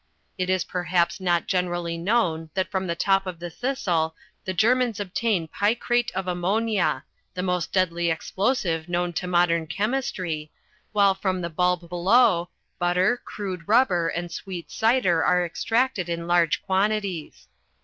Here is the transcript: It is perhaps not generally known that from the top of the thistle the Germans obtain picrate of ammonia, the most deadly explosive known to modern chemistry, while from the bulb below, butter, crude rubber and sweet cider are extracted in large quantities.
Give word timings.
It 0.35 0.49
is 0.49 0.63
perhaps 0.63 1.19
not 1.19 1.45
generally 1.45 1.95
known 1.95 2.49
that 2.55 2.71
from 2.71 2.87
the 2.87 2.95
top 2.95 3.27
of 3.27 3.37
the 3.37 3.51
thistle 3.51 4.15
the 4.45 4.51
Germans 4.51 4.99
obtain 4.99 5.47
picrate 5.47 6.09
of 6.15 6.25
ammonia, 6.27 7.03
the 7.35 7.43
most 7.43 7.71
deadly 7.71 8.09
explosive 8.09 8.89
known 8.89 9.13
to 9.13 9.27
modern 9.27 9.67
chemistry, 9.67 10.51
while 10.91 11.13
from 11.13 11.41
the 11.41 11.51
bulb 11.51 11.87
below, 11.87 12.49
butter, 12.79 13.21
crude 13.23 13.67
rubber 13.67 14.07
and 14.07 14.31
sweet 14.31 14.71
cider 14.71 15.23
are 15.23 15.45
extracted 15.45 16.09
in 16.09 16.25
large 16.25 16.63
quantities. 16.63 17.47